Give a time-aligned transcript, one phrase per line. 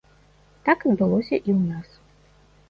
[0.69, 1.89] Так адбылося і ў нас.